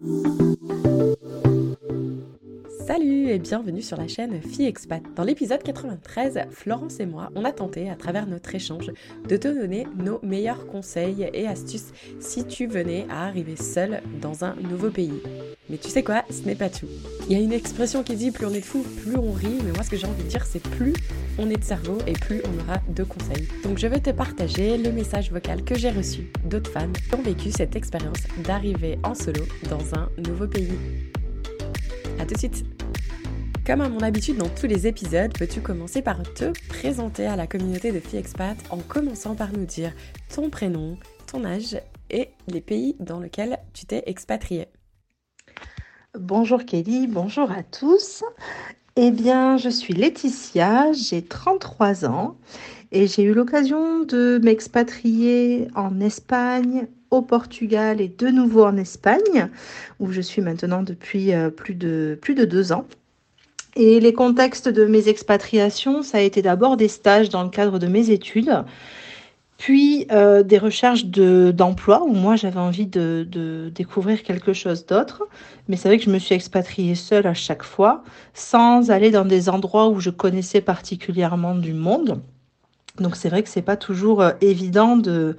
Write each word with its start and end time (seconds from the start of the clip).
Thank 0.00 0.62
you. 0.62 0.71
Salut 2.86 3.28
et 3.28 3.38
bienvenue 3.38 3.80
sur 3.80 3.96
la 3.96 4.08
chaîne 4.08 4.42
Fille 4.42 4.66
Expat. 4.66 5.00
Dans 5.14 5.22
l'épisode 5.22 5.62
93, 5.62 6.46
Florence 6.50 6.98
et 6.98 7.06
moi, 7.06 7.30
on 7.36 7.44
a 7.44 7.52
tenté 7.52 7.88
à 7.88 7.94
travers 7.94 8.26
notre 8.26 8.52
échange 8.54 8.90
de 9.28 9.36
te 9.36 9.46
donner 9.46 9.86
nos 9.96 10.18
meilleurs 10.24 10.66
conseils 10.66 11.30
et 11.32 11.46
astuces 11.46 11.92
si 12.18 12.44
tu 12.44 12.66
venais 12.66 13.06
à 13.08 13.26
arriver 13.26 13.54
seule 13.54 14.02
dans 14.20 14.44
un 14.44 14.56
nouveau 14.68 14.90
pays. 14.90 15.22
Mais 15.70 15.76
tu 15.76 15.90
sais 15.90 16.02
quoi, 16.02 16.24
ce 16.28 16.42
n'est 16.42 16.56
pas 16.56 16.70
tout. 16.70 16.88
Il 17.28 17.36
y 17.36 17.40
a 17.40 17.42
une 17.42 17.52
expression 17.52 18.02
qui 18.02 18.16
dit 18.16 18.32
plus 18.32 18.46
on 18.46 18.52
est 18.52 18.60
fou, 18.60 18.84
plus 19.04 19.16
on 19.16 19.30
rit, 19.30 19.60
mais 19.64 19.70
moi 19.72 19.84
ce 19.84 19.90
que 19.90 19.96
j'ai 19.96 20.06
envie 20.06 20.24
de 20.24 20.28
dire 20.28 20.44
c'est 20.44 20.62
plus 20.62 20.94
on 21.38 21.48
est 21.50 21.56
de 21.56 21.64
cerveau 21.64 21.98
et 22.08 22.14
plus 22.14 22.42
on 22.44 22.64
aura 22.64 22.80
de 22.88 23.04
conseils. 23.04 23.46
Donc 23.62 23.78
je 23.78 23.86
vais 23.86 24.00
te 24.00 24.10
partager 24.10 24.76
le 24.76 24.90
message 24.90 25.30
vocal 25.30 25.62
que 25.62 25.76
j'ai 25.76 25.90
reçu 25.90 26.32
d'autres 26.44 26.70
femmes 26.70 26.92
qui 26.92 27.14
ont 27.14 27.22
vécu 27.22 27.52
cette 27.52 27.76
expérience 27.76 28.26
d'arriver 28.44 28.98
en 29.04 29.14
solo 29.14 29.44
dans 29.70 29.94
un 29.94 30.08
nouveau 30.26 30.48
pays. 30.48 30.78
A 32.22 32.24
tout 32.24 32.34
de 32.34 32.38
suite 32.38 32.64
Comme 33.64 33.80
à 33.80 33.88
mon 33.88 34.00
habitude 34.00 34.38
dans 34.38 34.48
tous 34.48 34.66
les 34.66 34.88
épisodes, 34.88 35.32
peux-tu 35.38 35.60
commencer 35.60 36.02
par 36.02 36.20
te 36.34 36.50
présenter 36.68 37.26
à 37.26 37.36
la 37.36 37.46
communauté 37.46 37.92
de 37.92 38.00
filles 38.00 38.18
expat 38.18 38.56
en 38.70 38.78
commençant 38.78 39.36
par 39.36 39.52
nous 39.52 39.64
dire 39.64 39.92
ton 40.34 40.50
prénom, 40.50 40.98
ton 41.30 41.44
âge 41.44 41.80
et 42.10 42.30
les 42.48 42.60
pays 42.60 42.96
dans 42.98 43.20
lesquels 43.20 43.58
tu 43.72 43.86
t'es 43.86 44.02
expatrié 44.06 44.66
Bonjour 46.18 46.64
Kelly, 46.64 47.06
bonjour 47.06 47.52
à 47.52 47.62
tous. 47.62 48.24
Eh 48.96 49.12
bien, 49.12 49.56
je 49.58 49.68
suis 49.68 49.94
Laetitia, 49.94 50.92
j'ai 50.92 51.22
33 51.22 52.04
ans 52.04 52.36
et 52.90 53.06
j'ai 53.06 53.22
eu 53.22 53.32
l'occasion 53.32 54.02
de 54.02 54.40
m'expatrier 54.42 55.68
en 55.76 56.00
Espagne, 56.00 56.88
au 57.12 57.22
Portugal 57.22 58.00
et 58.00 58.08
de 58.08 58.26
nouveau 58.26 58.64
en 58.64 58.76
Espagne, 58.76 59.48
où 60.00 60.10
je 60.10 60.20
suis 60.20 60.42
maintenant 60.42 60.82
depuis 60.82 61.32
euh, 61.32 61.50
plus 61.50 61.74
de 61.76 62.18
deux 62.44 62.72
ans. 62.72 62.86
Et 63.74 64.00
les 64.00 64.12
contextes 64.12 64.68
de 64.68 64.84
mes 64.84 65.08
expatriations, 65.08 66.02
ça 66.02 66.18
a 66.18 66.20
été 66.20 66.42
d'abord 66.42 66.76
des 66.76 66.88
stages 66.88 67.30
dans 67.30 67.42
le 67.42 67.48
cadre 67.48 67.78
de 67.78 67.86
mes 67.86 68.10
études, 68.10 68.64
puis 69.56 70.06
euh, 70.10 70.42
des 70.42 70.58
recherches 70.58 71.06
d'emploi 71.06 72.02
où 72.02 72.12
moi 72.12 72.36
j'avais 72.36 72.58
envie 72.58 72.86
de, 72.86 73.26
de, 73.30 73.70
découvrir 73.74 74.24
quelque 74.24 74.52
chose 74.52 74.84
d'autre. 74.84 75.22
Mais 75.68 75.76
c'est 75.76 75.88
vrai 75.88 75.98
que 75.98 76.04
je 76.04 76.10
me 76.10 76.18
suis 76.18 76.34
expatriée 76.34 76.94
seule 76.94 77.26
à 77.26 77.34
chaque 77.34 77.62
fois, 77.62 78.02
sans 78.34 78.90
aller 78.90 79.10
dans 79.10 79.24
des 79.24 79.48
endroits 79.48 79.88
où 79.88 80.00
je 80.00 80.10
connaissais 80.10 80.60
particulièrement 80.60 81.54
du 81.54 81.72
monde. 81.72 82.20
Donc 82.98 83.16
c'est 83.16 83.28
vrai 83.28 83.42
que 83.42 83.48
c'est 83.48 83.62
pas 83.62 83.76
toujours 83.76 84.20
euh, 84.20 84.32
évident 84.40 84.96
de 84.96 85.36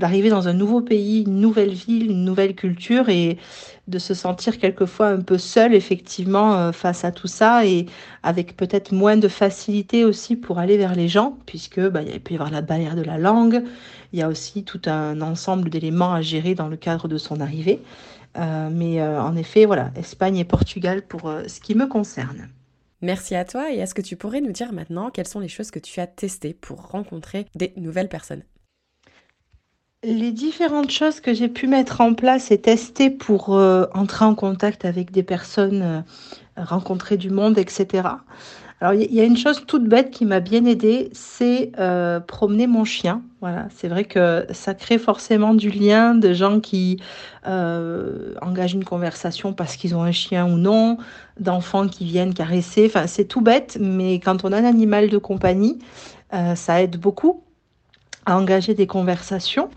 d'arriver 0.00 0.28
dans 0.28 0.48
un 0.48 0.54
nouveau 0.54 0.80
pays, 0.80 1.22
une 1.22 1.40
nouvelle 1.40 1.72
ville, 1.72 2.10
une 2.10 2.24
nouvelle 2.24 2.56
culture 2.56 3.08
et 3.10 3.38
de 3.86 4.00
se 4.00 4.12
sentir 4.12 4.58
quelquefois 4.58 5.06
un 5.06 5.20
peu 5.20 5.38
seul 5.38 5.72
effectivement 5.72 6.56
euh, 6.56 6.72
face 6.72 7.04
à 7.04 7.12
tout 7.12 7.28
ça 7.28 7.64
et 7.64 7.86
avec 8.24 8.56
peut-être 8.56 8.90
moins 8.90 9.16
de 9.16 9.28
facilité 9.28 10.04
aussi 10.04 10.34
pour 10.34 10.58
aller 10.58 10.76
vers 10.78 10.96
les 10.96 11.06
gens 11.06 11.38
puisque 11.46 11.80
bah, 11.80 12.02
il 12.02 12.20
peut 12.20 12.32
y 12.32 12.36
avoir 12.36 12.50
la 12.50 12.60
barrière 12.60 12.96
de 12.96 13.02
la 13.02 13.18
langue, 13.18 13.62
il 14.12 14.18
y 14.18 14.22
a 14.22 14.28
aussi 14.28 14.64
tout 14.64 14.82
un 14.86 15.20
ensemble 15.20 15.70
d'éléments 15.70 16.12
à 16.12 16.22
gérer 16.22 16.56
dans 16.56 16.68
le 16.68 16.76
cadre 16.76 17.06
de 17.06 17.18
son 17.18 17.40
arrivée. 17.40 17.80
Euh, 18.36 18.68
mais 18.72 19.00
en 19.00 19.36
effet, 19.36 19.64
voilà, 19.64 19.92
Espagne 19.94 20.38
et 20.38 20.44
Portugal 20.44 21.02
pour 21.02 21.32
ce 21.46 21.60
qui 21.60 21.76
me 21.76 21.86
concerne. 21.86 22.48
Merci 23.04 23.34
à 23.34 23.44
toi 23.44 23.70
et 23.70 23.76
est-ce 23.76 23.94
que 23.94 24.00
tu 24.00 24.16
pourrais 24.16 24.40
nous 24.40 24.50
dire 24.50 24.72
maintenant 24.72 25.10
quelles 25.10 25.28
sont 25.28 25.40
les 25.40 25.48
choses 25.48 25.70
que 25.70 25.78
tu 25.78 26.00
as 26.00 26.06
testées 26.06 26.54
pour 26.54 26.88
rencontrer 26.88 27.44
des 27.54 27.74
nouvelles 27.76 28.08
personnes 28.08 28.42
les 30.06 30.32
différentes 30.32 30.90
choses 30.90 31.20
que 31.20 31.32
j'ai 31.32 31.48
pu 31.48 31.66
mettre 31.66 32.02
en 32.02 32.12
place 32.12 32.50
et 32.50 32.60
tester 32.60 33.08
pour 33.08 33.56
euh, 33.56 33.86
entrer 33.94 34.26
en 34.26 34.34
contact 34.34 34.84
avec 34.84 35.10
des 35.10 35.22
personnes, 35.22 35.80
euh, 35.80 36.62
rencontrer 36.62 37.16
du 37.16 37.30
monde, 37.30 37.56
etc. 37.56 38.08
Alors 38.80 38.92
il 38.92 39.14
y, 39.14 39.20
a 39.20 39.24
une 39.24 39.36
chose 39.36 39.64
toute 39.66 39.84
bête 39.84 40.10
qui 40.10 40.26
m'a 40.26 40.40
bien 40.40 40.64
aidée, 40.66 41.08
c'est 41.12 41.72
euh, 41.78 42.20
promener 42.20 42.66
mon 42.66 42.84
chien. 42.84 43.22
Voilà, 43.40 43.68
c'est 43.74 43.88
vrai 43.88 44.04
que 44.04 44.46
ça 44.50 44.74
crée 44.74 44.98
forcément 44.98 45.54
du 45.54 45.70
lien 45.70 46.14
de 46.14 46.32
gens 46.32 46.60
qui 46.60 47.00
engagent 47.46 48.74
une 48.74 48.84
conversation 48.84 49.52
parce 49.52 49.76
qu'ils 49.76 49.94
ont 49.94 50.02
un 50.02 50.12
chien 50.12 50.46
ou 50.46 50.56
non, 50.56 50.98
d'enfants 51.38 51.88
qui 51.88 52.04
viennent 52.04 52.34
caresser. 52.34 52.86
Enfin, 52.86 53.06
c'est 53.06 53.24
tout 53.24 53.40
bête, 53.40 53.78
mais 53.80 54.14
quand 54.14 54.44
on 54.44 54.52
a 54.52 54.58
un 54.58 54.64
animal 54.64 55.08
de 55.08 55.18
compagnie, 55.18 55.78
ça 56.54 56.82
aide 56.82 56.98
beaucoup 56.98 57.42
à 58.26 58.38
engager 58.38 58.74
des 58.74 58.86
conversations. 58.86 59.70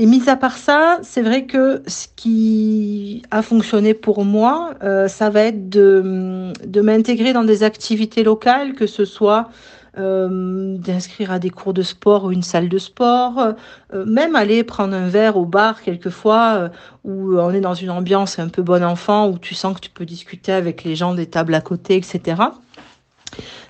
Et 0.00 0.06
mis 0.06 0.30
à 0.30 0.36
part 0.36 0.56
ça, 0.56 0.98
c'est 1.02 1.20
vrai 1.20 1.44
que 1.44 1.82
ce 1.86 2.06
qui 2.16 3.20
a 3.30 3.42
fonctionné 3.42 3.92
pour 3.92 4.24
moi, 4.24 4.70
euh, 4.82 5.08
ça 5.08 5.28
va 5.28 5.42
être 5.42 5.68
de, 5.68 6.54
de 6.64 6.80
m'intégrer 6.80 7.34
dans 7.34 7.44
des 7.44 7.64
activités 7.64 8.24
locales, 8.24 8.72
que 8.72 8.86
ce 8.86 9.04
soit 9.04 9.50
euh, 9.98 10.78
d'inscrire 10.78 11.30
à 11.30 11.38
des 11.38 11.50
cours 11.50 11.74
de 11.74 11.82
sport 11.82 12.24
ou 12.24 12.32
une 12.32 12.42
salle 12.42 12.70
de 12.70 12.78
sport, 12.78 13.52
euh, 13.92 14.06
même 14.06 14.36
aller 14.36 14.64
prendre 14.64 14.94
un 14.94 15.08
verre 15.08 15.36
au 15.36 15.44
bar 15.44 15.82
quelquefois, 15.82 16.70
où 17.04 17.38
on 17.38 17.50
est 17.50 17.60
dans 17.60 17.74
une 17.74 17.90
ambiance 17.90 18.38
un 18.38 18.48
peu 18.48 18.62
bon 18.62 18.82
enfant, 18.82 19.28
où 19.28 19.38
tu 19.38 19.54
sens 19.54 19.74
que 19.74 19.80
tu 19.80 19.90
peux 19.90 20.06
discuter 20.06 20.52
avec 20.52 20.82
les 20.82 20.96
gens 20.96 21.12
des 21.12 21.26
tables 21.26 21.52
à 21.52 21.60
côté, 21.60 21.96
etc. 21.96 22.40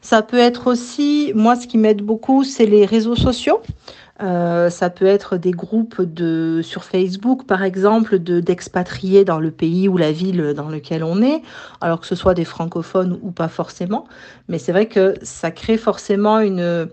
Ça 0.00 0.22
peut 0.22 0.38
être 0.38 0.68
aussi, 0.68 1.32
moi, 1.34 1.56
ce 1.56 1.66
qui 1.66 1.76
m'aide 1.76 2.02
beaucoup, 2.02 2.44
c'est 2.44 2.66
les 2.66 2.86
réseaux 2.86 3.16
sociaux. 3.16 3.60
Euh, 4.22 4.68
ça 4.68 4.90
peut 4.90 5.06
être 5.06 5.36
des 5.38 5.52
groupes 5.52 6.02
de 6.02 6.60
sur 6.62 6.84
Facebook, 6.84 7.46
par 7.46 7.62
exemple, 7.62 8.18
de 8.18 8.40
d'expatriés 8.40 9.24
dans 9.24 9.40
le 9.40 9.50
pays 9.50 9.88
ou 9.88 9.96
la 9.96 10.12
ville 10.12 10.52
dans 10.54 10.68
lequel 10.68 11.04
on 11.04 11.22
est, 11.22 11.42
alors 11.80 12.00
que 12.00 12.06
ce 12.06 12.14
soit 12.14 12.34
des 12.34 12.44
francophones 12.44 13.18
ou 13.22 13.30
pas 13.30 13.48
forcément. 13.48 14.06
Mais 14.48 14.58
c'est 14.58 14.72
vrai 14.72 14.86
que 14.86 15.14
ça 15.22 15.50
crée 15.50 15.78
forcément 15.78 16.40
une 16.40 16.88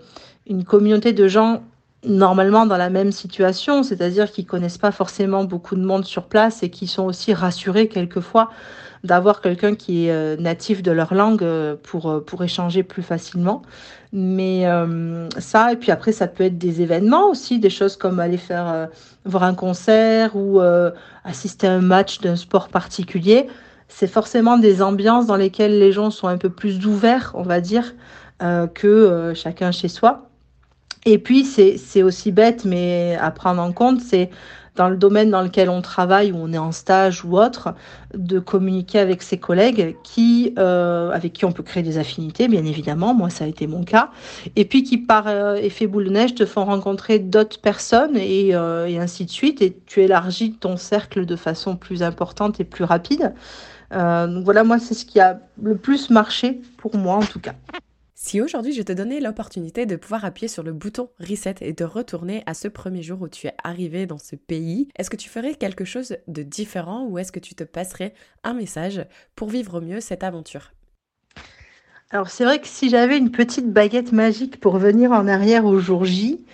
une 0.46 0.64
communauté 0.64 1.12
de 1.12 1.28
gens 1.28 1.62
normalement 2.04 2.64
dans 2.64 2.76
la 2.76 2.90
même 2.90 3.12
situation, 3.12 3.82
c'est-à-dire 3.82 4.30
qui 4.30 4.44
connaissent 4.44 4.78
pas 4.78 4.92
forcément 4.92 5.44
beaucoup 5.44 5.76
de 5.76 5.84
monde 5.84 6.04
sur 6.04 6.24
place 6.24 6.62
et 6.62 6.70
qui 6.70 6.86
sont 6.86 7.04
aussi 7.04 7.34
rassurés 7.34 7.88
quelquefois 7.88 8.50
d'avoir 9.04 9.40
quelqu'un 9.40 9.74
qui 9.74 10.06
est 10.06 10.12
euh, 10.12 10.36
natif 10.36 10.82
de 10.82 10.90
leur 10.90 11.14
langue 11.14 11.42
euh, 11.42 11.76
pour, 11.82 12.10
euh, 12.10 12.20
pour 12.20 12.42
échanger 12.42 12.82
plus 12.82 13.02
facilement. 13.02 13.62
Mais 14.12 14.64
ça, 15.36 15.70
et 15.70 15.76
puis 15.76 15.90
après, 15.90 16.12
ça 16.12 16.28
peut 16.28 16.44
être 16.44 16.56
des 16.56 16.80
événements 16.80 17.28
aussi, 17.28 17.58
des 17.58 17.68
choses 17.68 17.94
comme 17.94 18.20
aller 18.20 18.38
faire 18.38 18.88
voir 19.26 19.42
un 19.42 19.52
concert 19.52 20.34
ou 20.34 20.62
assister 21.24 21.66
à 21.66 21.74
un 21.74 21.82
match 21.82 22.18
d'un 22.22 22.36
sport 22.36 22.68
particulier. 22.70 23.48
C'est 23.86 24.06
forcément 24.06 24.56
des 24.56 24.80
ambiances 24.80 25.26
dans 25.26 25.36
lesquelles 25.36 25.78
les 25.78 25.92
gens 25.92 26.10
sont 26.10 26.26
un 26.26 26.38
peu 26.38 26.48
plus 26.48 26.86
ouverts, 26.86 27.32
on 27.34 27.42
va 27.42 27.60
dire, 27.60 27.94
que 28.40 29.32
chacun 29.34 29.72
chez 29.72 29.88
soi. 29.88 30.30
Et 31.04 31.18
puis, 31.18 31.44
c'est 31.44 32.02
aussi 32.02 32.32
bête, 32.32 32.64
mais 32.64 33.18
à 33.20 33.30
prendre 33.30 33.60
en 33.60 33.72
compte, 33.72 34.00
c'est 34.00 34.30
dans 34.78 34.88
le 34.88 34.96
domaine 34.96 35.30
dans 35.30 35.42
lequel 35.42 35.68
on 35.68 35.82
travaille, 35.82 36.30
où 36.30 36.36
on 36.36 36.52
est 36.52 36.58
en 36.58 36.70
stage 36.70 37.24
ou 37.24 37.36
autre, 37.36 37.74
de 38.14 38.38
communiquer 38.38 39.00
avec 39.00 39.22
ses 39.22 39.36
collègues 39.36 39.96
qui, 40.04 40.54
euh, 40.56 41.10
avec 41.10 41.32
qui 41.32 41.44
on 41.44 41.52
peut 41.52 41.64
créer 41.64 41.82
des 41.82 41.98
affinités, 41.98 42.46
bien 42.46 42.64
évidemment. 42.64 43.12
Moi, 43.12 43.28
ça 43.28 43.44
a 43.44 43.48
été 43.48 43.66
mon 43.66 43.82
cas. 43.82 44.10
Et 44.54 44.64
puis 44.64 44.84
qui, 44.84 44.96
par 44.96 45.26
euh, 45.26 45.56
effet 45.56 45.88
boule 45.88 46.04
de 46.04 46.10
neige, 46.10 46.34
te 46.36 46.46
font 46.46 46.64
rencontrer 46.64 47.18
d'autres 47.18 47.60
personnes 47.60 48.16
et, 48.16 48.54
euh, 48.54 48.86
et, 48.86 48.98
ainsi 48.98 49.24
de 49.24 49.30
suite. 49.30 49.60
Et 49.62 49.76
tu 49.84 50.00
élargis 50.00 50.52
ton 50.52 50.76
cercle 50.76 51.26
de 51.26 51.36
façon 51.36 51.76
plus 51.76 52.04
importante 52.04 52.60
et 52.60 52.64
plus 52.64 52.84
rapide. 52.84 53.34
donc 53.90 54.44
voilà, 54.44 54.62
moi, 54.62 54.78
c'est 54.78 54.94
ce 54.94 55.04
qui 55.04 55.18
a 55.18 55.40
le 55.60 55.76
plus 55.76 56.08
marché 56.08 56.60
pour 56.76 56.96
moi, 56.96 57.16
en 57.16 57.26
tout 57.26 57.40
cas. 57.40 57.54
Si 58.20 58.40
aujourd'hui 58.40 58.72
je 58.72 58.82
te 58.82 58.90
donnais 58.90 59.20
l'opportunité 59.20 59.86
de 59.86 59.94
pouvoir 59.94 60.24
appuyer 60.24 60.48
sur 60.48 60.64
le 60.64 60.72
bouton 60.72 61.08
reset 61.20 61.54
et 61.60 61.72
de 61.72 61.84
retourner 61.84 62.42
à 62.46 62.54
ce 62.54 62.66
premier 62.66 63.00
jour 63.00 63.22
où 63.22 63.28
tu 63.28 63.46
es 63.46 63.54
arrivé 63.62 64.06
dans 64.06 64.18
ce 64.18 64.34
pays, 64.34 64.88
est-ce 64.96 65.08
que 65.08 65.16
tu 65.16 65.28
ferais 65.28 65.54
quelque 65.54 65.84
chose 65.84 66.16
de 66.26 66.42
différent 66.42 67.06
ou 67.06 67.18
est-ce 67.18 67.30
que 67.30 67.38
tu 67.38 67.54
te 67.54 67.62
passerais 67.62 68.14
un 68.42 68.54
message 68.54 69.06
pour 69.36 69.48
vivre 69.50 69.80
mieux 69.80 70.00
cette 70.00 70.24
aventure? 70.24 70.72
Alors 72.10 72.28
c'est 72.28 72.42
vrai 72.42 72.60
que 72.60 72.66
si 72.66 72.90
j'avais 72.90 73.18
une 73.18 73.30
petite 73.30 73.72
baguette 73.72 74.10
magique 74.10 74.58
pour 74.58 74.78
venir 74.78 75.12
en 75.12 75.28
arrière 75.28 75.64
au 75.64 75.78
jour 75.78 76.04
J, 76.04 76.44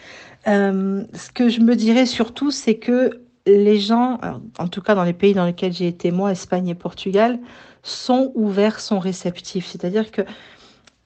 euh, 0.47 1.03
ce 1.15 1.31
que 1.31 1.49
je 1.49 1.61
me 1.61 1.77
dirais 1.77 2.05
surtout 2.05 2.51
c'est 2.51 2.77
que 2.77 3.23
les 3.47 3.81
gens, 3.81 4.21
en 4.59 4.69
tout 4.69 4.83
cas 4.83 4.95
dans 4.95 5.05
les 5.05 5.15
pays 5.15 5.33
dans 5.33 5.47
lesquels 5.47 5.73
j'ai 5.73 5.89
été 5.89 6.11
moi, 6.11 6.33
Espagne 6.33 6.69
et 6.69 6.75
Portugal, 6.75 7.39
sont 7.83 8.33
ouverts, 8.35 8.81
sont 8.81 8.99
réceptifs. 8.99 9.67
C'est-à-dire 9.67 10.11
que 10.11 10.23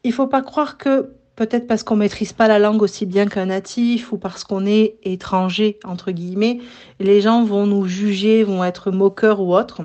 il 0.08 0.12
faut 0.12 0.26
pas 0.26 0.40
croire 0.40 0.78
que 0.78 1.10
peut-être 1.36 1.66
parce 1.66 1.82
qu'on 1.82 1.96
maîtrise 1.96 2.32
pas 2.32 2.48
la 2.48 2.58
langue 2.58 2.80
aussi 2.80 3.04
bien 3.04 3.26
qu'un 3.26 3.46
natif 3.46 4.10
ou 4.10 4.16
parce 4.16 4.42
qu'on 4.42 4.64
est 4.64 4.96
étranger 5.02 5.78
entre 5.84 6.12
guillemets, 6.12 6.60
les 6.98 7.20
gens 7.20 7.44
vont 7.44 7.66
nous 7.66 7.86
juger, 7.86 8.42
vont 8.42 8.64
être 8.64 8.90
moqueurs 8.90 9.40
ou 9.40 9.54
autres. 9.54 9.82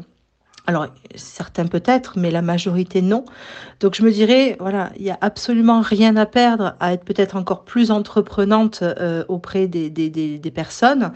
Alors, 0.66 0.88
certains 1.16 1.68
peut-être, 1.68 2.18
mais 2.18 2.32
la 2.32 2.42
majorité 2.42 3.02
non. 3.02 3.26
Donc, 3.82 3.96
je 3.96 4.02
me 4.02 4.12
dirais, 4.12 4.56
voilà, 4.62 4.92
il 4.96 5.04
n'y 5.04 5.12
a 5.12 5.18
absolument 5.20 5.82
rien 5.82 6.16
à 6.16 6.26
perdre 6.26 6.78
à 6.80 6.94
être 6.94 7.04
peut-être 7.04 7.36
encore 7.36 7.66
plus 7.66 7.92
entreprenante 7.92 8.82
euh, 8.82 9.26
auprès 9.28 9.68
des, 9.68 9.90
des, 9.90 10.10
des, 10.10 10.52
personnes 10.52 11.12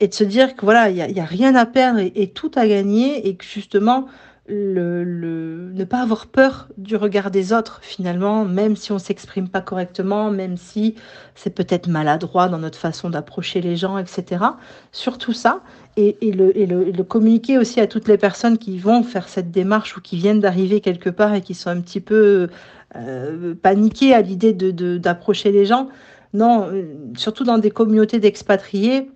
et 0.00 0.08
de 0.08 0.14
se 0.14 0.24
dire 0.24 0.56
que 0.56 0.64
voilà, 0.64 0.88
il 0.88 0.94
n'y 0.94 1.02
a, 1.02 1.10
y 1.10 1.20
a, 1.20 1.26
rien 1.26 1.54
à 1.54 1.66
perdre 1.66 1.98
et, 1.98 2.10
et, 2.14 2.30
tout 2.30 2.50
à 2.54 2.66
gagner 2.66 3.28
et 3.28 3.36
que 3.36 3.44
justement, 3.44 4.06
le, 4.48 5.72
ne 5.74 5.84
pas 5.84 6.00
avoir 6.00 6.26
peur 6.26 6.68
du 6.78 6.96
regard 6.96 7.30
des 7.30 7.52
autres 7.52 7.80
finalement, 7.82 8.44
même 8.44 8.76
si 8.76 8.92
on 8.92 8.98
s'exprime 8.98 9.48
pas 9.48 9.60
correctement, 9.60 10.30
même 10.30 10.56
si 10.56 10.94
c'est 11.34 11.50
peut-être 11.50 11.88
maladroit 11.88 12.48
dans 12.48 12.58
notre 12.58 12.78
façon 12.78 13.10
d'approcher 13.10 13.60
les 13.60 13.76
gens, 13.76 13.98
etc. 13.98 14.44
Surtout 14.92 15.32
ça, 15.32 15.60
et, 15.96 16.16
et, 16.20 16.32
le, 16.32 16.56
et, 16.56 16.66
le, 16.66 17.02
communiquer 17.02 17.58
aussi 17.58 17.80
à 17.80 17.86
toutes 17.86 18.08
les 18.08 18.18
personnes 18.18 18.58
qui 18.58 18.78
vont 18.78 19.02
faire 19.02 19.28
cette 19.28 19.50
démarche 19.50 19.96
ou 19.96 20.00
qui 20.00 20.16
viennent 20.16 20.40
d'arriver 20.40 20.80
quelque 20.80 21.10
part 21.10 21.34
et 21.34 21.40
qui 21.40 21.54
sont 21.54 21.70
un 21.70 21.80
petit 21.80 22.00
peu 22.00 22.48
euh, 22.94 23.54
paniquées 23.54 24.14
à 24.14 24.20
l'idée 24.20 24.52
de, 24.52 24.98
d'approcher 24.98 25.52
les 25.52 25.64
gens. 25.64 25.88
Non, 26.34 26.68
euh, 26.70 26.82
surtout 27.16 27.44
dans 27.44 27.58
des 27.58 27.70
communautés 27.70 28.18
d'expatriés, 28.18 29.10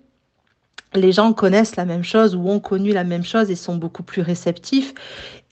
les 0.95 1.13
gens 1.13 1.33
connaissent 1.33 1.77
la 1.77 1.85
même 1.85 2.03
chose 2.03 2.35
ou 2.35 2.49
ont 2.49 2.61
connu 2.61 2.93
la 2.93 3.05
même 3.05 3.25
chose 3.25 3.51
et 3.51 3.57
sont 3.57 3.77
beaucoup 3.77 4.03
plus 4.03 4.23
réceptifs. 4.23 4.95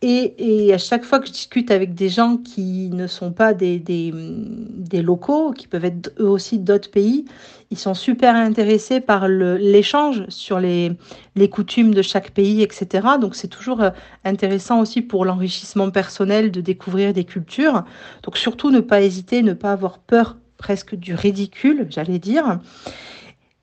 Et, 0.00 0.73
à 0.73 0.79
chaque 0.79 1.05
fois 1.05 1.19
que 1.19 1.26
je 1.26 1.32
discute 1.32 1.73
avec 1.73 1.94
des 1.94 2.08
gens 2.08 2.37
qui 2.37 2.88
ne 2.93 3.08
sont 3.08 3.32
pas 3.32 3.52
des, 3.52 3.82
locaux, 4.93 5.50
qui 5.52 5.67
peuvent 5.67 5.85
être 5.85 6.12
eux 6.20 6.29
aussi 6.29 6.58
d'autres 6.58 6.90
pays, 6.90 7.25
ils 7.70 7.79
sont 7.79 7.94
super 7.94 8.37
intéressés 8.37 9.00
par 9.00 9.26
l'échange 9.26 10.25
sur 10.29 10.61
les, 10.61 10.93
les 11.35 11.50
coutumes 11.50 11.94
de 11.94 12.02
chaque 12.02 12.31
pays, 12.31 12.62
etc. 12.62 13.08
Donc 13.20 13.35
c'est 13.35 13.49
toujours 13.49 13.82
euh, 13.82 13.90
intéressant 14.25 14.81
aussi 14.81 15.02
pour 15.02 15.25
l'enrichissement 15.25 15.90
personnel 15.90 16.52
de 16.52 16.61
découvrir 16.61 17.12
des 17.12 17.25
cultures. 17.25 17.85
Donc 18.23 18.38
surtout 18.38 18.70
ne 18.70 18.81
pas 18.81 19.02
hésiter, 19.02 19.43
ne 19.43 19.52
pas 19.52 19.73
avoir 19.73 19.99
peur 19.99 20.37
presque 20.58 20.94
du 20.94 21.14
ridicule, 21.14 21.87
j'allais 21.90 22.19
dire. 22.19 22.61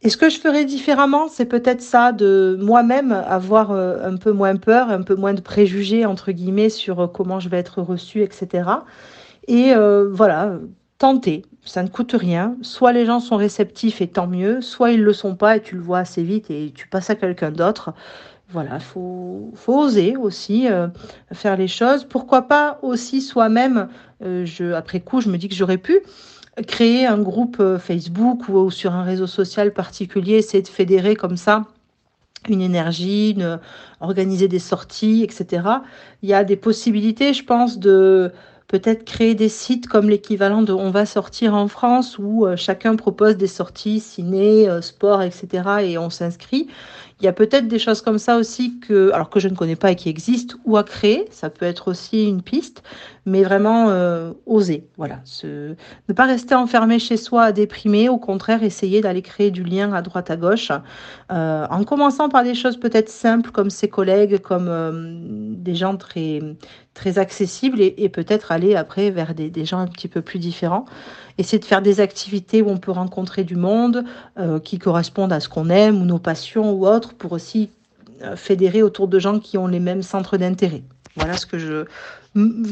Et 0.06 0.10
ce 0.10 0.18
que 0.18 0.30
je 0.30 0.40
ferais 0.40 0.66
différemment, 0.66 1.28
c'est 1.30 1.46
peut-être 1.46 1.82
ça, 1.82 2.12
de 2.12 2.60
moi-même 2.62 3.12
avoir 3.12 3.72
euh, 3.72 3.98
un 4.04 4.18
peu 4.18 4.32
moins 4.32 4.56
peur, 4.56 4.92
un 4.92 5.02
peu 5.02 5.16
moins 5.16 5.34
de 5.34 5.42
préjugés, 5.42 6.06
entre 6.06 6.32
guillemets, 6.32 6.70
sur 6.70 7.00
euh, 7.00 7.08
comment 7.08 7.40
je 7.40 7.50
vais 7.50 7.58
être 7.58 7.82
reçue, 7.82 8.22
etc. 8.22 8.70
Et 9.48 9.74
euh, 9.74 10.08
voilà, 10.12 10.60
tenter, 11.00 11.42
ça 11.66 11.82
ne 11.82 11.88
coûte 11.88 12.12
rien. 12.14 12.56
Soit 12.62 12.94
les 12.94 13.08
gens 13.08 13.20
sont 13.20 13.36
réceptifs 13.36 14.00
et 14.00 14.08
tant 14.08 14.28
mieux, 14.28 14.62
soit 14.62 14.92
ils 14.92 15.00
ne 15.00 15.06
le 15.06 15.14
sont 15.14 15.36
pas 15.36 15.58
et 15.58 15.62
tu 15.62 15.74
le 15.74 15.82
vois 15.82 15.98
assez 15.98 16.22
vite 16.22 16.52
et 16.52 16.72
tu 16.76 16.88
passes 16.88 17.10
à 17.10 17.16
quelqu'un 17.16 17.50
d'autre. 17.50 17.92
Voilà, 18.50 18.76
il 18.76 18.82
faut, 18.82 19.54
faut, 19.56 19.86
oser 19.86 20.16
aussi 20.18 20.68
faire 21.34 21.58
les 21.58 21.68
choses. 21.68 22.04
Pourquoi 22.04 22.44
pas 22.44 22.78
aussi 22.84 23.22
soi-même, 23.22 23.88
après 24.76 25.00
coup, 25.00 25.20
je 25.20 25.30
me 25.30 25.38
dis 25.38 25.50
que 25.50 25.56
j'aurais 25.56 25.80
pu 25.80 26.04
créer 26.64 27.06
un 27.06 27.20
groupe 27.20 27.58
euh, 27.60 27.80
Facebook 27.80 28.48
ou, 28.50 28.72
sur 28.72 28.94
un 28.94 29.04
réseau 29.04 29.28
social 29.28 29.74
particulier, 29.74 30.36
essayer 30.36 30.64
de 30.64 30.68
fédérer 30.68 31.16
comme 31.16 31.38
ça 31.38 31.64
une 32.48 32.62
énergie, 32.62 33.32
une, 33.32 33.60
organiser 34.02 34.48
des 34.48 34.60
sorties, 34.60 35.24
etc. 35.24 35.68
Il 36.22 36.30
y 36.30 36.34
a 36.34 36.44
des 36.44 36.56
possibilités, 36.56 37.34
je 37.34 37.44
pense, 37.44 37.80
de 37.80 38.32
peut-être 38.68 39.06
créer 39.06 39.36
des 39.36 39.50
sites 39.50 39.88
comme 39.88 40.10
l'équivalent 40.10 40.62
de 40.62 40.74
On 40.74 40.90
va 40.90 41.06
sortir 41.06 41.54
en 41.54 41.68
France 41.68 42.18
où 42.20 42.46
euh, 42.46 42.56
chacun 42.56 42.96
propose 42.96 43.38
des 43.38 43.48
sorties 43.48 44.00
ciné, 44.00 44.68
euh, 44.68 44.82
sport, 44.82 45.22
etc. 45.22 45.64
et 45.84 45.98
on 45.98 46.10
s'inscrit. 46.10 46.68
Il 47.22 47.26
y 47.26 47.30
a 47.30 47.34
peut-être 47.34 47.70
des 47.70 47.80
choses 47.80 48.02
comme 48.02 48.18
ça 48.18 48.36
aussi 48.36 48.78
que, 48.82 49.10
alors 49.14 49.30
que 49.30 49.40
je 49.40 49.48
ne 49.48 49.56
connais 49.56 49.78
pas 49.78 49.92
et 49.92 49.96
qui 49.96 50.10
existent 50.10 50.58
ou 50.66 50.76
à 50.76 50.84
créer. 50.84 51.26
Ça 51.32 51.50
peut 51.50 51.66
être 51.66 51.88
aussi 51.88 52.28
une 52.28 52.42
piste, 52.42 52.84
mais 53.26 53.44
vraiment 53.44 53.88
euh, 53.88 54.34
oser. 54.46 54.90
Voilà, 54.98 55.22
ne 55.44 56.14
pas 56.14 56.26
rester 56.26 56.56
enfermé 56.56 57.00
chez 57.00 57.16
soi 57.16 57.44
à 57.44 57.52
déprimer. 57.54 58.10
Au 58.10 58.18
contraire, 58.18 58.64
essayer 58.64 59.00
d'aller 59.00 59.22
créer 59.22 59.50
du 59.50 59.64
lien 59.64 59.94
à 59.94 60.02
droite 60.02 60.30
à 60.30 60.36
gauche, 60.36 60.72
en 61.30 61.84
commençant 61.86 62.28
par 62.28 62.44
des 62.44 62.54
choses 62.54 62.78
peut-être 62.78 63.10
simples 63.10 63.52
comme 63.52 63.70
ses 63.70 63.88
collègues, 63.88 64.40
comme 64.40 65.56
des 65.56 65.74
gens 65.74 65.96
très 65.96 66.42
très 66.96 67.20
accessibles 67.20 67.82
et, 67.82 68.10
peut-être 68.10 68.52
aller 68.52 68.76
après 68.76 69.12
vers 69.12 69.36
des, 69.36 69.66
gens 69.66 69.80
un 69.80 69.88
petit 69.88 70.08
peu 70.08 70.22
plus 70.22 70.40
différents 70.40 70.86
essayer 71.38 71.60
de 71.60 71.66
faire 71.66 71.82
des 71.82 72.00
activités 72.00 72.62
où 72.62 72.70
on 72.70 72.78
peut 72.78 72.94
rencontrer 72.94 73.44
du 73.44 73.58
monde 73.58 74.06
euh, 74.40 74.60
qui 74.60 74.80
correspondent 74.80 75.34
à 75.34 75.42
ce 75.42 75.50
qu'on 75.50 75.70
aime 75.70 76.02
ou 76.02 76.06
nos 76.06 76.18
passions 76.18 76.72
ou 76.72 76.88
autres 76.88 77.14
pour 77.14 77.34
aussi 77.34 77.70
euh, 78.24 78.38
fédérer 78.38 78.82
autour 78.82 79.10
de 79.10 79.20
gens 79.20 79.40
qui 79.40 79.58
ont 79.58 79.68
les 79.68 79.82
mêmes 79.82 80.02
centres 80.02 80.38
d'intérêt. 80.38 80.84
Voilà 81.18 81.36
ce 81.38 81.46
que 81.46 81.60
je 81.60 81.86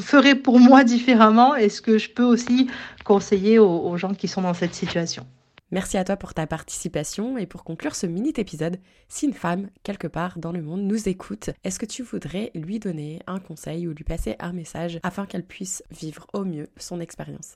ferai 0.02 0.36
pour 0.36 0.60
moi 0.60 0.84
différemment 0.84 1.56
et 1.56 1.70
ce 1.70 1.82
que 1.82 1.98
je 1.98 2.10
peux 2.10 2.24
aussi 2.24 2.70
conseiller 3.06 3.60
aux 3.60 3.96
gens 3.98 4.14
qui 4.14 4.28
sont 4.28 4.42
dans 4.42 4.54
cette 4.54 4.74
situation. 4.74 5.26
Merci 5.74 5.98
à 5.98 6.04
toi 6.04 6.18
pour 6.18 6.36
ta 6.36 6.46
participation 6.46 7.36
et 7.36 7.48
pour 7.48 7.64
conclure 7.64 7.96
ce 7.96 8.06
mini 8.06 8.32
épisode, 8.38 8.78
si 9.08 9.26
une 9.26 9.34
femme, 9.34 9.70
quelque 9.82 10.06
part 10.06 10.38
dans 10.38 10.52
le 10.52 10.62
monde, 10.62 10.84
nous 10.84 11.10
écoute, 11.10 11.50
est-ce 11.64 11.80
que 11.80 11.88
tu 11.88 12.04
voudrais 12.04 12.52
lui 12.54 12.78
donner 12.78 13.22
un 13.26 13.40
conseil 13.40 13.88
ou 13.88 13.92
lui 13.92 14.04
passer 14.04 14.36
un 14.38 14.54
message 14.54 15.00
afin 15.02 15.26
qu'elle 15.26 15.44
puisse 15.44 15.82
vivre 15.90 16.28
au 16.34 16.46
mieux 16.46 16.70
son 16.78 17.00
expérience? 17.00 17.56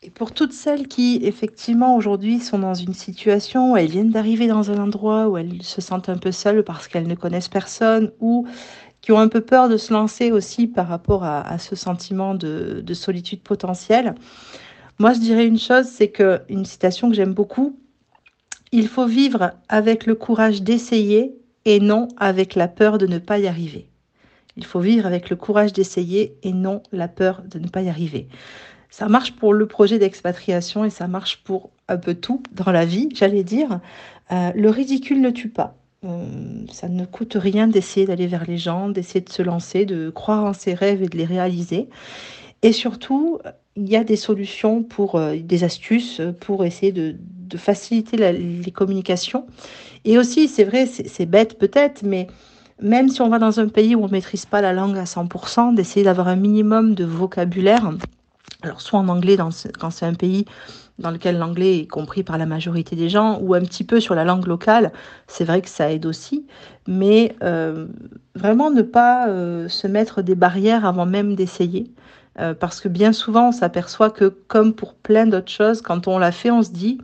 Et 0.00 0.10
pour 0.10 0.30
toutes 0.30 0.52
celles 0.52 0.86
qui, 0.86 1.18
effectivement, 1.24 1.96
aujourd'hui 1.96 2.38
sont 2.38 2.60
dans 2.60 2.74
une 2.74 2.94
situation 2.94 3.72
où 3.72 3.76
elles 3.76 3.90
viennent 3.90 4.12
d'arriver 4.12 4.46
dans 4.46 4.70
un 4.70 4.78
endroit 4.78 5.28
où 5.28 5.38
elles 5.38 5.64
se 5.64 5.80
sentent 5.80 6.08
un 6.08 6.18
peu 6.18 6.30
seules 6.30 6.62
parce 6.62 6.86
qu'elles 6.86 7.08
ne 7.08 7.16
connaissent 7.16 7.48
personne 7.48 8.12
ou 8.20 8.46
qui 9.00 9.10
ont 9.10 9.18
un 9.18 9.28
peu 9.28 9.40
peur 9.40 9.68
de 9.68 9.76
se 9.76 9.92
lancer 9.92 10.30
aussi 10.30 10.68
par 10.68 10.86
rapport 10.86 11.24
à, 11.24 11.58
ce 11.58 11.74
sentiment 11.74 12.34
de, 12.34 12.94
solitude 12.94 13.42
potentielle, 13.42 14.14
moi 14.98 15.12
je 15.12 15.20
dirais 15.20 15.46
une 15.46 15.58
chose, 15.58 15.86
c'est 15.86 16.08
que 16.08 16.40
une 16.48 16.64
citation 16.64 17.08
que 17.08 17.14
j'aime 17.14 17.34
beaucoup, 17.34 17.78
il 18.72 18.88
faut 18.88 19.06
vivre 19.06 19.52
avec 19.68 20.06
le 20.06 20.14
courage 20.14 20.62
d'essayer 20.62 21.34
et 21.64 21.80
non 21.80 22.08
avec 22.16 22.54
la 22.54 22.68
peur 22.68 22.98
de 22.98 23.06
ne 23.06 23.18
pas 23.18 23.38
y 23.38 23.46
arriver. 23.46 23.86
Il 24.56 24.64
faut 24.64 24.80
vivre 24.80 25.06
avec 25.06 25.30
le 25.30 25.36
courage 25.36 25.72
d'essayer 25.72 26.36
et 26.42 26.52
non 26.52 26.82
la 26.92 27.08
peur 27.08 27.42
de 27.46 27.58
ne 27.58 27.68
pas 27.68 27.82
y 27.82 27.88
arriver. 27.88 28.28
Ça 28.90 29.08
marche 29.08 29.32
pour 29.32 29.52
le 29.54 29.66
projet 29.66 29.98
d'expatriation 29.98 30.84
et 30.84 30.90
ça 30.90 31.06
marche 31.06 31.42
pour 31.44 31.70
un 31.88 31.96
peu 31.96 32.14
tout 32.14 32.42
dans 32.52 32.72
la 32.72 32.84
vie, 32.84 33.08
j'allais 33.14 33.44
dire. 33.44 33.80
Euh, 34.32 34.50
le 34.54 34.70
ridicule 34.70 35.20
ne 35.20 35.30
tue 35.30 35.50
pas. 35.50 35.76
Euh, 36.04 36.24
ça 36.72 36.88
ne 36.88 37.04
coûte 37.04 37.36
rien 37.38 37.68
d'essayer 37.68 38.06
d'aller 38.06 38.26
vers 38.26 38.44
les 38.44 38.58
gens, 38.58 38.88
d'essayer 38.88 39.20
de 39.20 39.30
se 39.30 39.42
lancer, 39.42 39.84
de 39.84 40.10
croire 40.10 40.44
en 40.44 40.52
ses 40.52 40.74
rêves 40.74 41.02
et 41.02 41.08
de 41.08 41.16
les 41.16 41.24
réaliser. 41.24 41.88
Et 42.62 42.72
surtout, 42.72 43.38
il 43.76 43.88
y 43.88 43.96
a 43.96 44.04
des 44.04 44.16
solutions 44.16 44.82
pour 44.82 45.14
euh, 45.14 45.36
des 45.36 45.64
astuces 45.64 46.20
pour 46.40 46.64
essayer 46.64 46.92
de, 46.92 47.16
faciliter 47.56 48.16
les 48.32 48.70
communications. 48.72 49.46
Et 50.04 50.18
aussi, 50.18 50.48
c'est 50.48 50.64
vrai, 50.64 50.84
c'est 50.86 51.24
bête 51.24 51.58
peut-être, 51.58 52.02
mais 52.02 52.26
même 52.82 53.08
si 53.08 53.22
on 53.22 53.30
va 53.30 53.38
dans 53.38 53.58
un 53.58 53.68
pays 53.68 53.94
où 53.94 54.02
on 54.02 54.06
ne 54.06 54.12
maîtrise 54.12 54.44
pas 54.44 54.60
la 54.60 54.74
langue 54.74 54.98
à 54.98 55.04
100%, 55.04 55.74
d'essayer 55.74 56.04
d'avoir 56.04 56.28
un 56.28 56.36
minimum 56.36 56.94
de 56.94 57.06
vocabulaire 57.06 57.90
alors, 58.62 58.80
soit 58.80 58.98
en 58.98 59.08
anglais 59.08 59.36
quand 59.78 59.90
c'est 59.90 60.06
un 60.06 60.14
pays 60.14 60.44
dans 60.98 61.12
lequel 61.12 61.38
l'anglais 61.38 61.78
est 61.78 61.86
compris 61.86 62.24
par 62.24 62.38
la 62.38 62.46
majorité 62.46 62.96
des 62.96 63.08
gens, 63.08 63.38
ou 63.40 63.54
un 63.54 63.60
petit 63.60 63.84
peu 63.84 64.00
sur 64.00 64.16
la 64.16 64.24
langue 64.24 64.46
locale, 64.46 64.92
c'est 65.28 65.44
vrai 65.44 65.62
que 65.62 65.68
ça 65.68 65.92
aide 65.92 66.06
aussi. 66.06 66.44
Mais 66.88 67.36
euh, 67.44 67.86
vraiment 68.34 68.72
ne 68.72 68.82
pas 68.82 69.28
euh, 69.28 69.68
se 69.68 69.86
mettre 69.86 70.22
des 70.22 70.34
barrières 70.34 70.84
avant 70.84 71.06
même 71.06 71.36
d'essayer. 71.36 71.92
Euh, 72.38 72.54
parce 72.54 72.80
que 72.80 72.88
bien 72.88 73.12
souvent, 73.12 73.48
on 73.48 73.52
s'aperçoit 73.52 74.10
que, 74.10 74.26
comme 74.26 74.74
pour 74.74 74.94
plein 74.94 75.26
d'autres 75.26 75.50
choses, 75.50 75.82
quand 75.82 76.06
on 76.06 76.18
l'a 76.18 76.32
fait, 76.32 76.50
on 76.50 76.62
se 76.62 76.70
dit, 76.70 76.98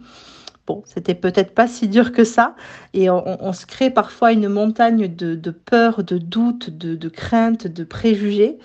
bon, 0.67 0.83
c'était 0.87 1.15
peut-être 1.15 1.55
pas 1.55 1.67
si 1.67 1.89
dur 1.89 2.13
que 2.13 2.25
ça. 2.25 2.55
Et 2.93 3.11
on, 3.11 3.53
se 3.53 3.67
crée 3.67 3.91
parfois 3.91 4.33
une 4.33 4.49
montagne 4.49 5.09
de, 5.09 5.51
peur, 5.51 6.05
de 6.05 6.19
doute, 6.19 6.71
de, 6.71 6.95
de 6.95 7.09
crainte, 7.09 7.67
de 7.67 7.85
préjugés 7.85 8.59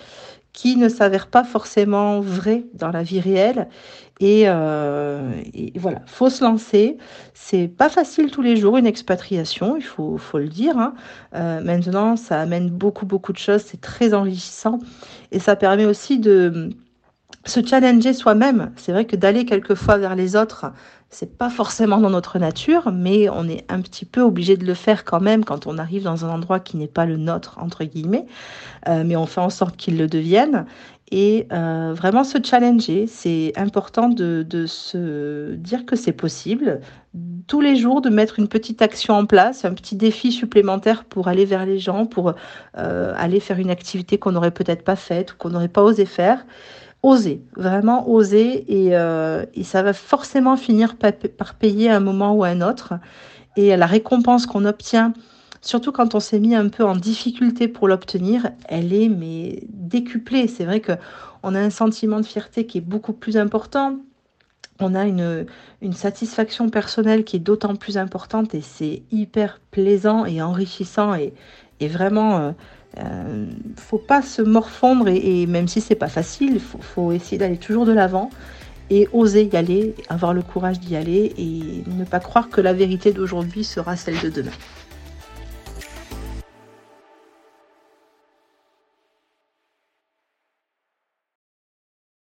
qui 0.52 0.76
ne 0.76 0.88
s'avère 0.88 1.28
pas 1.28 1.44
forcément 1.44 2.20
vrai 2.20 2.64
dans 2.74 2.90
la 2.90 3.02
vie 3.02 3.20
réelle. 3.20 3.68
Et, 4.18 4.42
euh, 4.46 5.32
et 5.54 5.72
voilà, 5.78 6.02
faut 6.06 6.28
se 6.28 6.44
lancer. 6.44 6.98
C'est 7.32 7.68
pas 7.68 7.88
facile 7.88 8.30
tous 8.30 8.42
les 8.42 8.56
jours 8.56 8.76
une 8.76 8.86
expatriation, 8.86 9.76
il 9.76 9.82
faut, 9.82 10.18
faut 10.18 10.38
le 10.38 10.48
dire. 10.48 10.76
Hein. 10.76 10.94
Euh, 11.34 11.60
maintenant, 11.62 12.16
ça 12.16 12.40
amène 12.40 12.68
beaucoup 12.68 13.06
beaucoup 13.06 13.32
de 13.32 13.38
choses, 13.38 13.62
c'est 13.62 13.80
très 13.80 14.12
enrichissant 14.12 14.78
et 15.32 15.38
ça 15.38 15.56
permet 15.56 15.86
aussi 15.86 16.18
de 16.18 16.70
se 17.44 17.64
challenger 17.64 18.12
soi-même. 18.12 18.72
C'est 18.76 18.92
vrai 18.92 19.06
que 19.06 19.16
d'aller 19.16 19.44
quelquefois 19.44 19.96
vers 19.96 20.14
les 20.14 20.36
autres, 20.36 20.66
c'est 21.08 21.36
pas 21.36 21.50
forcément 21.50 21.98
dans 21.98 22.10
notre 22.10 22.38
nature, 22.38 22.92
mais 22.92 23.28
on 23.28 23.48
est 23.48 23.64
un 23.68 23.80
petit 23.80 24.04
peu 24.04 24.20
obligé 24.20 24.56
de 24.56 24.64
le 24.64 24.74
faire 24.74 25.04
quand 25.04 25.20
même 25.20 25.44
quand 25.44 25.66
on 25.66 25.78
arrive 25.78 26.04
dans 26.04 26.24
un 26.24 26.30
endroit 26.30 26.60
qui 26.60 26.76
n'est 26.76 26.86
pas 26.86 27.06
le 27.06 27.16
nôtre, 27.16 27.58
entre 27.60 27.84
guillemets, 27.84 28.26
euh, 28.88 29.02
mais 29.04 29.16
on 29.16 29.26
fait 29.26 29.40
en 29.40 29.50
sorte 29.50 29.76
qu'il 29.76 29.98
le 29.98 30.06
devienne. 30.06 30.66
Et 31.12 31.48
euh, 31.52 31.92
vraiment 31.92 32.22
se 32.22 32.38
challenger, 32.40 33.08
c'est 33.08 33.52
important 33.56 34.08
de, 34.08 34.46
de, 34.48 34.66
se 34.66 35.54
dire 35.54 35.84
que 35.84 35.96
c'est 35.96 36.12
possible. 36.12 36.80
Tous 37.48 37.60
les 37.60 37.74
jours, 37.74 38.00
de 38.00 38.10
mettre 38.10 38.38
une 38.38 38.46
petite 38.46 38.80
action 38.80 39.14
en 39.14 39.26
place, 39.26 39.64
un 39.64 39.74
petit 39.74 39.96
défi 39.96 40.30
supplémentaire 40.30 41.02
pour 41.02 41.26
aller 41.26 41.46
vers 41.46 41.66
les 41.66 41.80
gens, 41.80 42.06
pour 42.06 42.34
euh, 42.78 43.12
aller 43.16 43.40
faire 43.40 43.58
une 43.58 43.70
activité 43.70 44.18
qu'on 44.18 44.30
n'aurait 44.30 44.52
peut-être 44.52 44.84
pas 44.84 44.94
faite 44.94 45.32
ou 45.32 45.36
qu'on 45.36 45.50
n'aurait 45.50 45.66
pas 45.66 45.82
osé 45.82 46.06
faire 46.06 46.46
oser, 47.02 47.42
vraiment 47.56 48.08
oser, 48.10 48.66
euh, 48.70 49.46
et, 49.54 49.64
ça 49.64 49.82
va 49.82 49.92
forcément 49.92 50.56
finir 50.56 50.96
par, 50.96 51.54
payer 51.54 51.90
à 51.90 51.96
un 51.96 52.00
moment 52.00 52.34
ou 52.34 52.44
à 52.44 52.48
un 52.48 52.60
autre. 52.60 52.94
Et 53.56 53.76
la 53.76 53.86
récompense 53.86 54.46
qu'on 54.46 54.64
obtient, 54.64 55.12
surtout 55.60 55.92
quand 55.92 56.14
on 56.14 56.20
s'est 56.20 56.38
mis 56.38 56.54
un 56.54 56.68
peu 56.68 56.84
en 56.84 56.96
difficulté 56.96 57.68
pour 57.68 57.88
l'obtenir, 57.88 58.50
elle 58.68 58.92
est 58.92 59.08
mais 59.08 59.64
décuplée. 59.68 60.46
C'est 60.46 60.64
vrai 60.64 60.80
que 60.80 60.92
on 61.42 61.54
a 61.54 61.60
un 61.60 61.70
sentiment 61.70 62.20
de 62.20 62.26
fierté 62.26 62.66
qui 62.66 62.78
est 62.78 62.82
beaucoup 62.82 63.14
plus 63.14 63.36
important. 63.36 63.96
On 64.78 64.94
a 64.94 65.04
une, 65.04 65.46
satisfaction 65.92 66.70
personnelle 66.70 67.24
qui 67.24 67.36
est 67.36 67.40
d'autant 67.40 67.76
plus 67.76 67.98
importante 67.98 68.54
et 68.54 68.62
c'est 68.62 69.02
hyper 69.10 69.60
plaisant 69.70 70.24
et 70.24 70.40
enrichissant 70.40 71.14
et 71.80 71.88
vraiment 71.88 72.38
euh, 72.38 72.50
euh, 72.98 73.46
faut 73.76 73.98
pas 73.98 74.22
se 74.22 74.42
morfondre 74.42 75.08
et, 75.08 75.46
même 75.46 75.68
si 75.68 75.80
c'est 75.80 75.94
pas 75.94 76.08
facile, 76.08 76.54
il 76.54 76.60
faut, 76.60 77.12
essayer 77.12 77.38
d'aller 77.38 77.56
toujours 77.56 77.86
de 77.86 77.92
l'avant 77.92 78.30
et 78.90 79.08
oser 79.12 79.48
y 79.52 79.56
aller, 79.56 79.94
avoir 80.08 80.34
le 80.34 80.42
courage 80.42 80.80
d'y 80.80 80.96
aller 80.96 81.32
et 81.38 81.84
ne 81.88 82.04
pas 82.04 82.18
croire 82.18 82.50
que 82.50 82.60
la 82.60 82.72
vérité 82.72 83.12
d'aujourd'hui 83.12 83.62
sera 83.62 83.96
celle 83.96 84.18
de 84.20 84.28
demain. 84.30 84.50